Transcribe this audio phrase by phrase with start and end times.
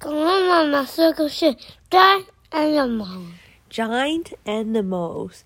[0.00, 1.56] 刚刚妈妈说的是
[1.90, 3.26] giant animal，
[3.70, 5.40] giant animals，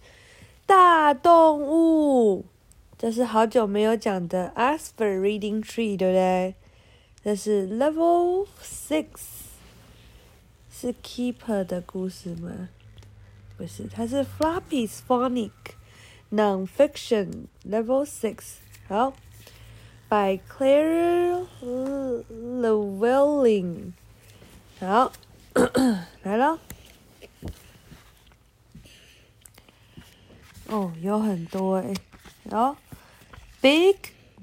[0.67, 2.45] 大动物。
[2.99, 6.55] 这是好久没有讲的 Oxford Reading Tree，对不对？
[7.25, 9.07] 这是 Level Six，
[10.71, 12.69] 是 Keeper 的故事吗？
[13.57, 15.51] 不是，它是 Floppy's Phonic
[16.31, 18.57] Nonfiction Level Six。
[18.89, 19.13] 好，
[20.09, 21.47] by Claire
[22.33, 23.93] Llewellyn。
[24.81, 25.13] 好，
[26.23, 26.59] 来了。
[30.69, 31.95] 哦，有很多诶。
[32.51, 32.77] 哦，
[33.61, 33.97] big,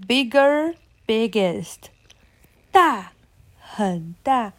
[0.08, 0.76] bigger,
[1.08, 1.90] biggest，
[2.72, 3.14] 大，
[3.60, 4.54] 很大，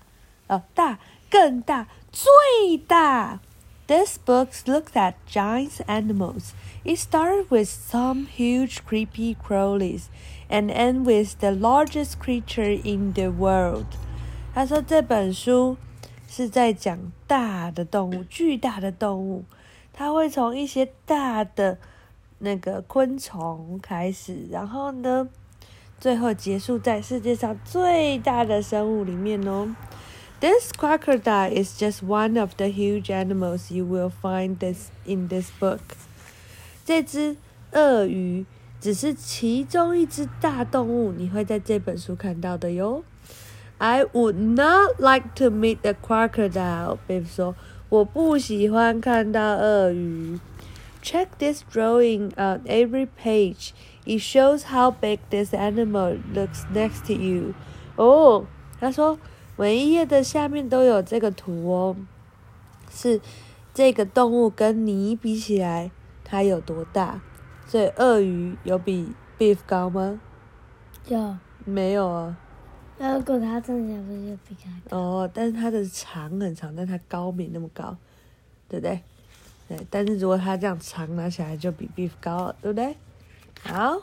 [0.48, 0.98] 哦，大，
[1.30, 3.40] 更大，最大。
[3.86, 6.52] This book looks at giant animals.
[6.84, 10.08] It starts with some huge creepy crawlies
[10.50, 13.86] and ends with the largest creature in the world.
[14.53, 15.75] 他说这本书
[16.27, 19.43] 是在讲大的动物，巨大的动物。
[19.91, 21.77] 它会从一些大的
[22.39, 25.27] 那个昆虫开始，然后呢，
[25.99, 29.75] 最后结束在世界上最大的生物里面哦。
[30.39, 35.79] This crocodile is just one of the huge animals you will find this in this book.
[36.85, 37.37] 这只
[37.71, 38.45] 鳄鱼
[38.79, 43.03] 只是其中一只大动物，你会在这本书看到的哟。
[43.83, 46.99] I would not like to meet a crocodile.
[47.05, 47.53] Biff 说，
[47.89, 50.39] 我不喜欢看到鳄鱼。
[51.01, 53.71] Check this drawing on every page.
[54.05, 57.53] It shows how big this animal looks next to you.
[57.97, 58.45] 哦，
[58.79, 59.19] 他说
[59.57, 61.97] 每一页的下面都有这个图哦，
[62.89, 63.19] 是
[63.73, 65.91] 这个动物跟你比起来，
[66.23, 67.19] 它有多大？
[67.67, 70.21] 所以鳄鱼有比 beef 高吗？
[71.09, 71.35] 有。
[71.65, 72.37] 没有啊。
[72.98, 74.96] 那如果它站起来，不是就比它高？
[74.96, 77.96] 哦，但是它的长很长，但它高没那么高，
[78.68, 79.00] 对不对？
[79.68, 82.96] 对，但是如果它这样长拿起来就比 beef 高了，对不对？
[83.62, 84.02] 好，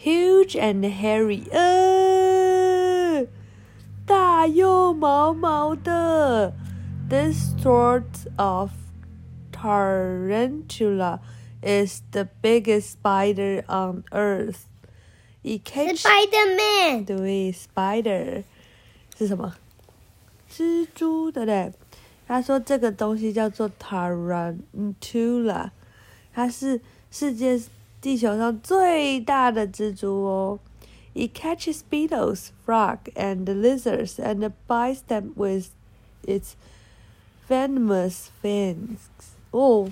[0.00, 3.26] huge and hairy，呃，
[4.06, 6.54] 大又毛毛的。
[7.08, 8.70] This sort of
[9.50, 11.20] tarantula
[11.60, 14.60] is the biggest spider on earth.
[15.47, 18.43] It catch Spider-Man，对，spider
[19.17, 19.55] 是什么？
[20.51, 21.71] 蜘蛛，对不对？
[22.27, 25.69] 他说这个东西叫做 tarantula，
[26.33, 27.57] 它是世界
[28.01, 30.59] 地球上最大的蜘蛛哦。
[31.13, 35.69] It catches beetles, frogs, and lizards, and bites them with
[36.25, 36.55] its
[37.47, 39.07] venomous fangs.
[39.51, 39.89] 哦，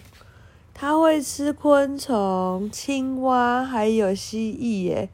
[0.73, 5.09] 它会吃昆虫、青蛙，还有蜥蜴耶。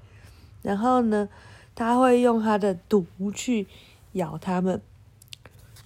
[0.62, 1.30] 然后呢，
[1.76, 3.68] 它会用它的毒去
[4.14, 4.82] 咬它们。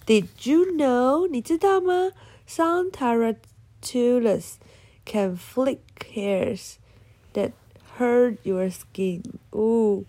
[0.06, 1.26] Did you know？
[1.28, 2.12] 你知道吗
[2.48, 4.54] ？Some tarantulas
[5.04, 5.80] can flick
[6.14, 6.74] hairs
[7.34, 7.52] that
[7.98, 9.22] hurt your skin。
[9.50, 10.04] 哦，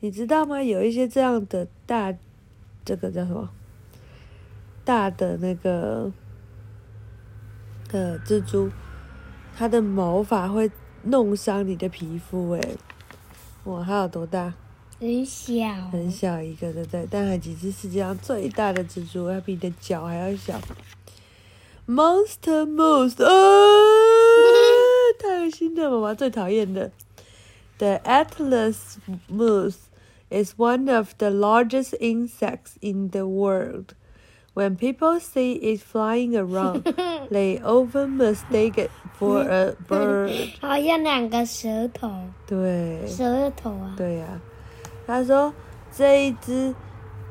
[0.00, 0.62] 你知道吗？
[0.62, 2.14] 有一些这样的大，
[2.84, 3.50] 这个叫什么？
[4.84, 6.12] 大的那个
[7.92, 8.70] 呃蜘蛛，
[9.56, 10.70] 它的毛发会
[11.04, 12.50] 弄伤你的皮肤。
[12.52, 12.76] 诶，
[13.65, 14.53] 哇，它有多大？
[14.99, 15.53] 很小。
[15.91, 17.07] 很小一个，对不对？
[17.09, 20.59] 但还几只世界上最大的蜘蛛，它比你的脚还要小。
[21.87, 23.29] Monster moose，啊，
[25.19, 26.91] 太恶心了，妈妈最讨厌的。
[27.77, 28.97] The Atlas
[29.31, 29.77] moose
[30.29, 33.93] is one of the largest insects in the world.
[34.54, 36.82] When people see it flying around,
[37.30, 40.30] they often mistake it for a bird.
[40.60, 42.10] 好像两个舌头，
[42.46, 43.94] 对，舌头啊。
[43.96, 44.26] 对呀、
[45.06, 45.54] 他说
[45.90, 46.74] 这一只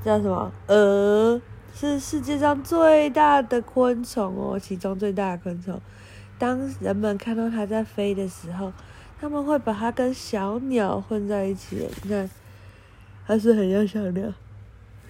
[0.04, 1.40] 叫什么鹅，
[1.76, 5.80] 是世界上最大的昆虫哦，其中最大的昆虫。
[6.40, 8.74] 当人们看到它在飞的时候，
[9.20, 11.88] 他们会把它跟小鸟混在一起。
[12.02, 12.28] 你看，
[13.28, 14.28] 它是很像小鸟，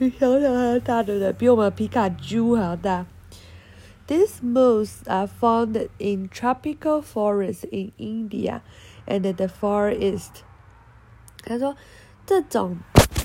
[0.02, 1.32] 比小鸟还要大，对不对？
[1.34, 3.06] 比我们皮卡丘还要大。
[4.08, 8.62] These moose are found in tropical forests in India
[9.06, 10.42] and the Far East.
[11.44, 11.76] 他说，
[12.26, 12.78] 这种，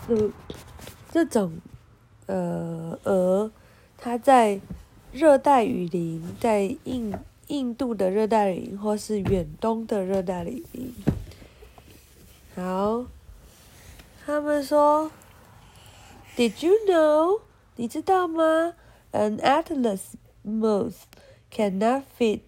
[0.09, 0.31] 呃，
[1.11, 1.63] 这种，
[2.27, 3.51] 呃，鹅，
[3.97, 4.61] 它在
[5.13, 7.15] 热带雨林，在印
[7.47, 10.93] 印度的热带雨林，或是远东的热带雨林。
[12.55, 13.07] 好，
[14.27, 15.11] 他们说
[16.37, 17.41] ，Did you know？
[17.77, 18.75] 你知道吗
[19.13, 20.01] ？An atlas
[20.45, 21.05] mouse
[21.51, 22.43] cannot fit.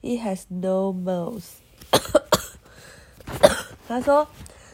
[0.00, 1.44] It has no mouth.
[3.86, 4.26] 他说，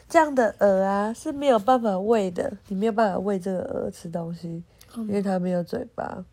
[0.09, 4.63] 这样的鹅啊是没有办法喂的，你没有办法喂这个鹅吃东西，
[4.97, 6.25] 因为它没有嘴巴。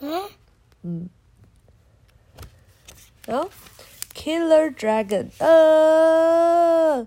[0.00, 0.22] 嗯，
[0.82, 1.08] 嗯，
[3.26, 3.48] 然后
[4.14, 7.06] Killer Dragon，呃，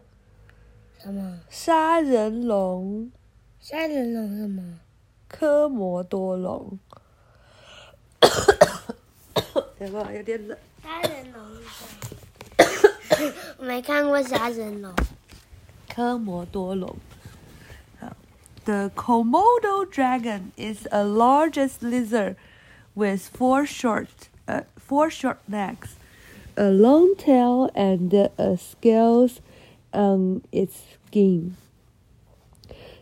[0.99, 1.39] 什么？
[1.49, 3.11] 杀人龙，
[3.64, 4.80] 杀人龙什么？
[5.28, 6.78] 科摩多龙。
[9.78, 10.58] 有没有有点冷？
[10.82, 13.32] 杀人龙是什么？
[13.58, 14.92] 我没看过杀人龙。
[15.88, 16.96] 科摩多龙。
[17.98, 18.16] 好，
[18.64, 22.36] The Komodo dragon is a largest lizard
[22.94, 24.08] with four short,
[24.46, 25.96] uh, four short necks,
[26.56, 29.40] a long tail, and uh, scales
[29.92, 30.74] on its
[31.06, 31.56] skin.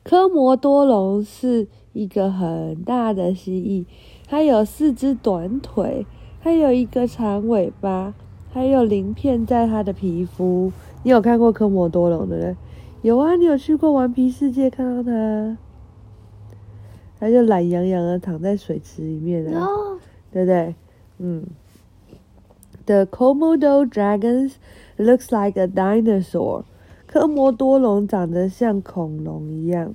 [0.03, 3.85] 科摩多龙是一个很大的蜥蜴，
[4.27, 6.05] 它有四只短腿，
[6.41, 8.13] 它有一个长尾巴，
[8.51, 10.71] 还有鳞片在它的皮肤。
[11.03, 12.57] 你有看过科摩多龙的人？
[13.01, 15.57] 有啊，你有去过顽皮世界看到它？
[17.19, 19.97] 它就懒洋洋的躺在水池里面的、哦，
[20.31, 20.75] 对不对？
[21.19, 21.45] 嗯。
[22.85, 24.55] The Komodo dragons
[24.97, 26.63] looks like a dinosaur.
[27.13, 29.93] 科摩多龙长得像恐龙一样。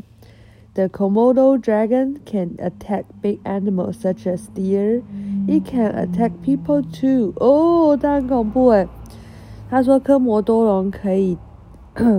[0.75, 5.03] The Komodo dragon can attack big animals such as deer.
[5.49, 7.33] It can attack people too.
[7.41, 8.87] 哦，这很恐怖诶。
[9.69, 11.37] 他说科摩多龙可以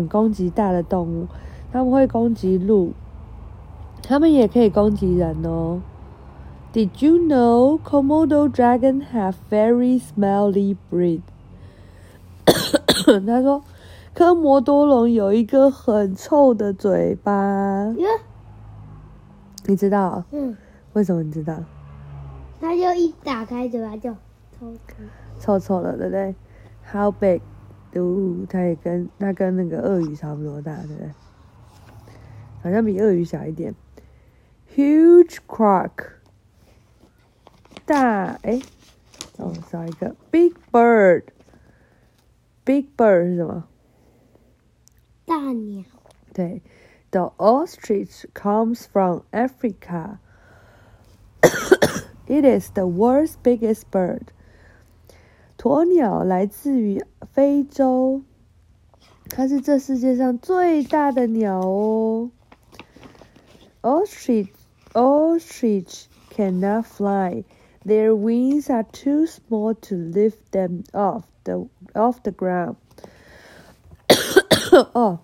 [0.10, 1.28] 攻击大的动物，
[1.72, 2.92] 他们会攻击鹿，
[4.04, 5.80] 他们也可以攻击人哦。
[6.74, 11.22] Did you know Komodo dragon have very smelly breath？
[13.26, 13.64] 他说，
[14.20, 17.32] 科摩多龙有一个很臭的嘴巴，
[17.98, 18.06] 哟，
[19.66, 20.58] 你知道嗯，
[20.92, 21.24] 为什么？
[21.24, 21.64] 你知道？
[22.60, 24.12] 它就一打开嘴巴就
[24.60, 24.78] 臭臭。
[25.40, 26.36] 臭臭的，对不对
[26.92, 27.40] ？How big？
[27.94, 31.10] 哦，它也跟它跟那个鳄鱼差不多大，对不对？
[32.62, 33.74] 好像比鳄鱼小一点。
[34.76, 35.92] Huge croc，
[37.86, 38.60] 大哎，
[39.38, 40.14] 哦，少一个。
[40.30, 41.24] Big bird，Big
[42.98, 43.64] bird 是什么？
[45.29, 45.85] 大鸟，
[46.33, 46.63] 对，
[47.11, 50.19] The ostrich comes from Africa.
[52.27, 54.29] It is the world's biggest bird.
[55.59, 58.23] 鸵鸟来自于非洲，
[59.31, 62.31] 它是这世界上最大的鸟哦。
[63.83, 64.49] Ostrich
[64.95, 67.45] ostrich cannot fly.
[67.85, 72.77] Their wings are too small to lift them off the off the ground.
[74.94, 75.20] 哦，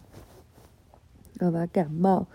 [1.40, 2.28] 好吧，感冒。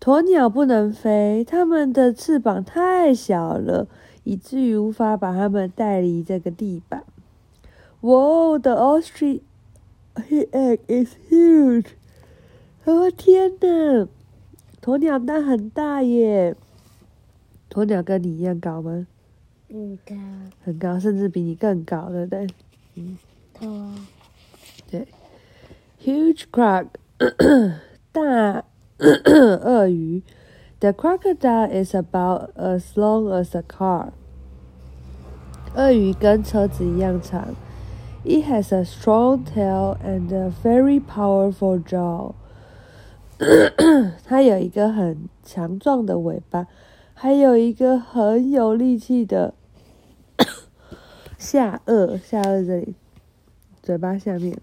[0.00, 3.86] 鸵鸟不能飞，它们的翅膀太小了，
[4.24, 7.04] 以至于无法把它们带离这个地板。
[8.00, 9.42] Whoa, the ostrich
[10.16, 11.86] egg is huge！
[12.84, 14.08] 哦天哪，
[14.82, 16.56] 鸵鸟蛋很大耶！
[17.70, 19.06] 鸵鸟跟你一样高吗？
[19.68, 20.16] 嗯，高
[20.64, 22.46] 很高，甚至比你更高，对不对？
[23.54, 23.94] 头啊，
[24.90, 25.06] 对
[26.04, 26.86] ，huge croc，
[28.12, 28.64] 大
[28.98, 30.22] 鳄鱼。
[30.80, 34.10] The crocodile is about as long as a car。
[35.74, 37.54] 鳄鱼跟车子一样长。
[38.24, 42.34] It has a strong tail and a very powerful jaw。
[44.24, 46.66] 它有一个很强壮的尾巴，
[47.14, 49.54] 还有一个很有力气的
[51.38, 52.94] 下颚，下颚这里，
[53.82, 54.60] 嘴巴下面。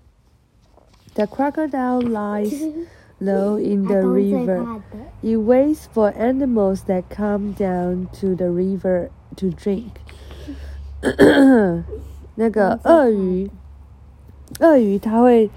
[1.14, 2.73] The crocodile lies
[3.18, 4.64] low in 阿 the 公最 river.
[4.64, 4.83] 怕的
[5.23, 9.92] It waits for animals that come down to the river to drink
[12.35, 13.50] 。那个鳄鱼，
[14.59, 15.50] 鳄鱼它会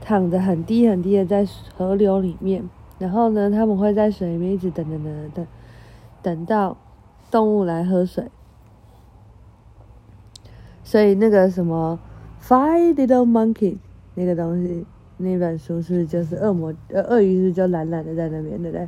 [0.00, 5.46] 躺着很低很低的在河流里面，然后呢，它们会在水里面一直等等等等等，
[6.22, 6.76] 等到
[7.30, 8.30] 动物来喝水。
[10.82, 12.00] 所以那个什么《
[12.48, 13.78] Five Little Monkeys》
[14.15, 14.85] 那个东西，
[15.17, 18.87] 那本书是不是就是恶魔呃鳄鱼是不是就懒懒的在那边，对不对？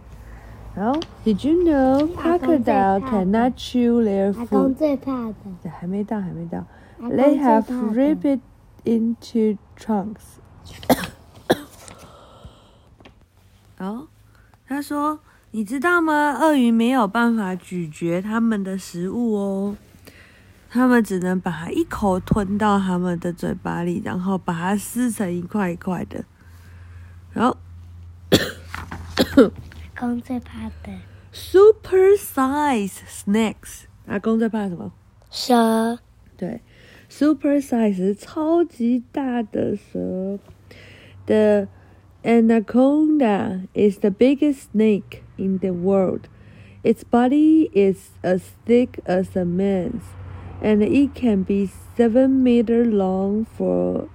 [0.75, 4.75] 然后，Did you know crocodile cannot chew their 阿公 food？
[4.75, 6.65] 最怕的，对还没到，还没到。
[7.00, 8.41] They have ripped
[8.84, 10.39] into trunks。
[13.79, 14.08] 哦，
[14.67, 15.20] 他说
[15.51, 16.34] ：“你知道吗？
[16.34, 19.77] 鳄鱼没有办法咀嚼它们的食物哦，
[20.75, 26.25] 它们只能把它一口吞到他们的嘴巴里，然后把它撕成一块一块的。
[27.32, 27.58] 然后
[28.29, 29.51] 阿
[29.98, 30.91] 公最怕的
[31.32, 34.91] ，super size snakes，阿公最怕什么？
[35.32, 35.98] 蛇，
[36.36, 36.60] 对
[37.08, 40.38] ，super size 是超级大的蛇。
[41.25, 41.70] The
[42.22, 46.24] anaconda is the biggest snake in the world.
[46.84, 50.03] Its body is as thick as a man's,
[50.62, 54.09] and it can be seven meter long for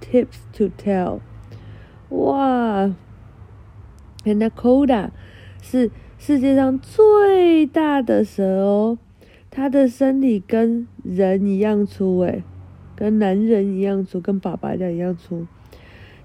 [0.00, 1.20] tips to tell.
[2.10, 2.94] 哇，
[4.24, 5.10] anaconda
[5.60, 8.98] 是世界上最大的蛇哦，
[9.50, 12.42] 它的身体跟人一样粗诶，
[12.96, 15.46] 跟男人一样粗，跟爸爸这样一样粗。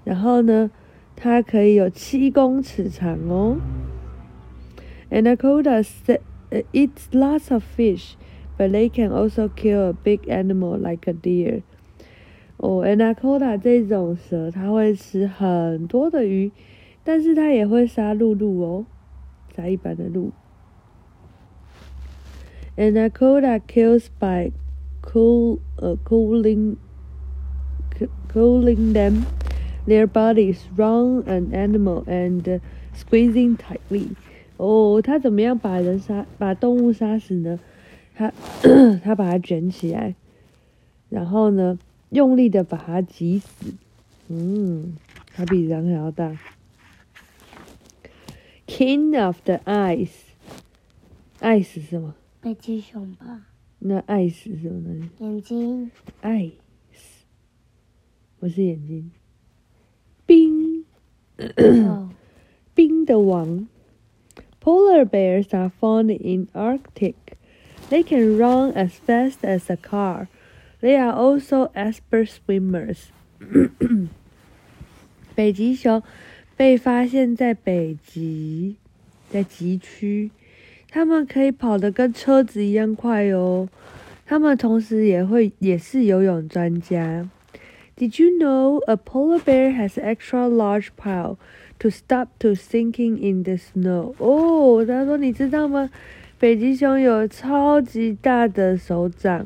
[0.04, 0.70] 然后呢，
[1.16, 3.56] 它可以有七公尺长哦。
[5.10, 5.84] Anaconda
[6.72, 8.14] eats lots of fish,
[8.58, 11.62] but they can also kill a big animal like a deer.
[12.56, 16.52] 哦，Anaconda 这种蛇，它会吃很多的鱼，
[17.02, 18.86] 但是它也会杀鹿鹿哦，
[19.54, 20.32] 杀一般的鹿。
[22.76, 24.52] Anaconda kills by
[25.02, 26.76] cool, uh, cooling,
[28.32, 29.26] cooling them.
[29.86, 32.58] Their bodies round an animal and uh,
[32.94, 34.16] squeezing tightly.
[34.56, 37.58] 哦，它怎么样把人杀，把动物杀死呢？
[38.19, 38.33] 它，
[39.01, 40.13] 它把它卷起来，
[41.07, 43.73] 然后呢，用力的把它挤死。
[44.27, 44.97] 嗯，
[45.33, 46.37] 它比人还要大。
[48.67, 52.13] King of the ice，ice 是什么？
[52.41, 53.45] 北极熊吧。
[53.79, 55.09] 那 ice 是什么东西？
[55.23, 55.91] 眼睛。
[56.21, 56.51] ice
[58.37, 59.11] 不是眼睛，
[60.25, 60.83] 冰，
[61.87, 62.09] 哦，
[62.75, 63.69] 冰的王。
[64.61, 67.15] Polar bears are found in Arctic.
[67.90, 70.28] They can run as fast as a car.
[70.80, 73.10] They are also expert swimmers.
[75.34, 76.02] 北极熊
[76.56, 78.76] 被发现在北极，
[79.30, 80.30] 在极区，
[80.90, 83.68] 它们可以跑得跟车子一样快哦。
[84.26, 87.28] 它们同时也会也是游泳专家。
[87.96, 91.36] Did you know a polar bear has extra large paw
[91.78, 94.14] to stop to sinking in the snow?
[94.18, 95.90] 哦，他说你知道吗？
[96.39, 99.45] 北极熊有超级大的手掌，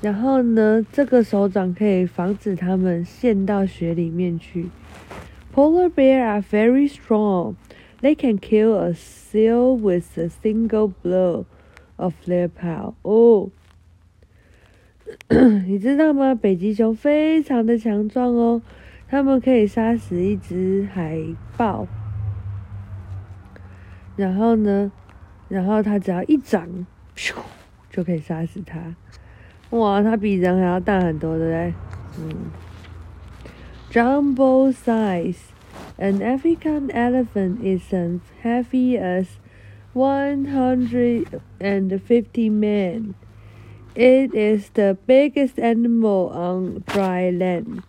[0.00, 4.68] 然后呢，这个手掌可以防止它们陷到雪里面去。
[5.54, 7.54] Polar bear are very strong.
[8.02, 11.44] They can kill a seal with a single blow
[11.94, 12.94] of their paw.
[13.02, 13.50] 哦，
[15.66, 16.34] 你知道吗？
[16.34, 18.60] 北极熊非常的强壮哦，
[19.08, 21.16] 它们可以杀死一只海
[21.56, 21.86] 豹。
[24.16, 24.90] 然后呢，
[25.49, 27.33] 然后它只要一掌，咻，
[27.89, 28.95] 就可以杀死它。
[29.71, 31.73] 哇，它比人还要大很多，对不对？
[32.19, 32.51] 嗯。
[33.91, 35.37] Jumbo size.
[35.97, 39.37] An African elephant is as heavy as
[39.93, 43.13] 150 men.
[43.93, 47.83] It is the biggest animal on dry land.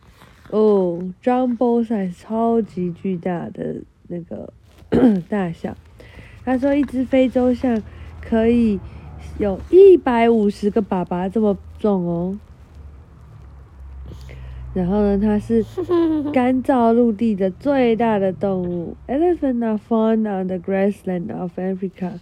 [0.51, 4.53] 哦，Jumbo size 超级巨大的那个
[5.29, 5.77] 大象。
[6.48, 7.84] 他说，一只非洲象
[8.22, 8.80] 可以
[9.38, 12.40] 有一百五十个粑粑这么重哦。
[14.74, 15.66] 然后呢，它是
[16.32, 18.96] 干燥陆地的最大的动物。
[19.10, 22.14] Elephant are found on the grassland of Africa.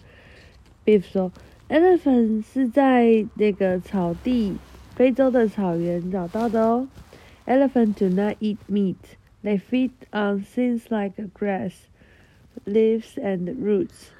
[0.83, 1.31] Beef 说
[1.69, 4.55] ，elephant 是在那个草地，
[4.95, 6.87] 非洲的草原找到的哦。
[7.45, 8.95] Elephant do not eat meat.
[9.43, 11.73] They feed on things like grass,
[12.65, 14.14] leaves, and roots.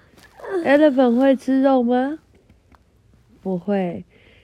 [0.63, 2.19] Elephant 会吃肉吗？
[3.41, 4.03] 不会，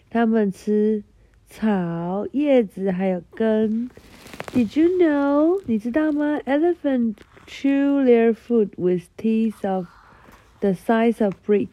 [0.10, 1.04] 它们吃
[1.48, 3.90] 草、叶子还有根。
[4.54, 5.62] Did you know？
[5.66, 7.16] 你知道吗？Elephant
[7.48, 9.88] chew their food with teeth of
[10.60, 11.70] the size of brick。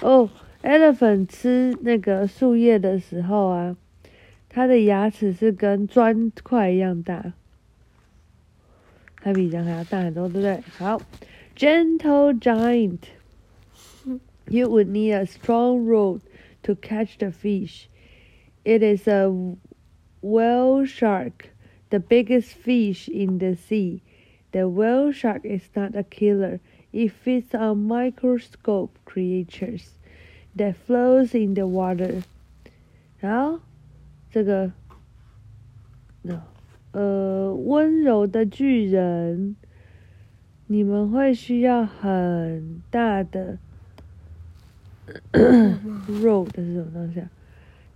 [0.00, 0.30] 哦
[0.62, 3.76] ，elephant 吃那个树叶的时候啊，
[4.48, 7.32] 它的牙齿是跟砖块一样大，
[9.20, 10.62] 它比人还要大很多，对不对？
[10.78, 11.00] 好
[11.56, 12.98] ，gentle giant。
[14.49, 16.21] You would need a strong rod
[16.63, 17.89] to catch the fish.
[18.63, 19.29] It is a
[20.21, 21.49] whale shark,
[21.89, 24.01] the biggest fish in the sea.
[24.51, 26.59] The whale shark is not a killer.
[26.93, 29.99] It feeds on microscope creatures
[30.55, 32.23] that flows in the water.
[33.21, 33.59] 好，
[34.31, 34.71] 这个，
[36.23, 36.41] no，
[36.91, 39.55] 呃，温柔的巨人，
[40.67, 43.59] 你们会需要很大的
[45.32, 47.28] Rope 是什么东西啊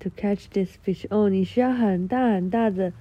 [0.01, 2.93] ？To catch this fish，哦，你需要很大很大的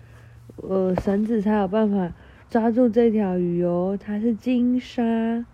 [0.58, 2.14] 呃绳子才有办法
[2.50, 3.98] 抓住这条鱼哦。
[4.00, 5.46] 它是金鲨，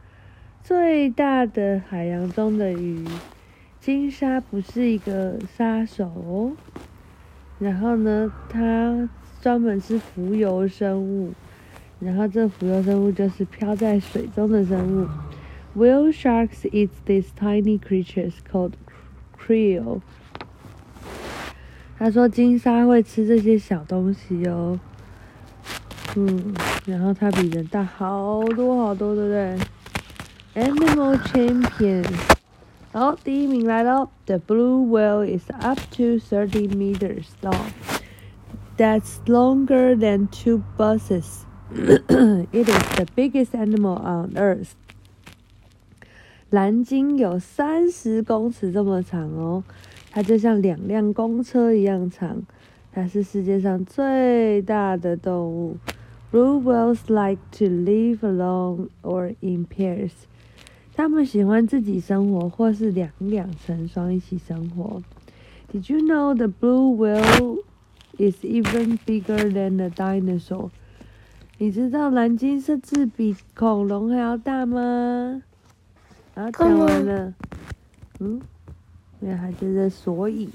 [0.63, 3.05] 最大的海洋中的鱼。
[3.79, 6.51] 金鲨不是一个杀手。
[7.57, 9.09] 然后呢，它
[9.41, 11.33] 专门吃浮游生物。
[11.99, 15.07] 然后这浮游生物就是漂在水中的生物。
[15.74, 18.72] Whale sharks eat these tiny creatures called
[19.36, 20.00] krill。
[21.98, 24.78] 他说金鲨会吃这些小东西哦。
[26.14, 26.54] 嗯，
[26.86, 29.58] 然后它比人大好多好多，对不对？
[30.54, 32.04] Animal champion。
[32.92, 37.70] 然后第一名来了，The blue whale is up to thirty meters long.
[38.78, 41.44] That's longer than two buses.
[41.70, 44.74] It is the biggest animal on Earth.
[46.51, 49.63] 蓝鲸有三十公尺这么长哦，
[50.11, 52.43] 它就像两辆公车一样长。
[52.91, 55.77] 它是世界上最大的动物。
[56.29, 60.11] Blue whales like to live alone or in pairs.
[60.93, 65.01] 它们喜欢自己生活，或是两两成双一起生活。
[65.71, 67.63] Did you know the blue whale
[68.17, 70.69] is even bigger than a dinosaur?
[71.57, 75.43] 你知道蓝鲸甚至比恐龙还要大吗？
[76.33, 77.33] 然后讲完了，
[78.19, 78.41] 嗯，
[79.19, 80.49] 那还是这所以，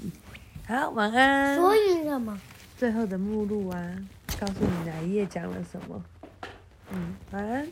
[0.67, 1.57] 好，晚安。
[1.57, 2.39] 所以什么？
[2.77, 3.95] 最后的目录啊，
[4.39, 6.03] 告诉你哪一页讲了什么。
[6.91, 7.67] 嗯，晚安。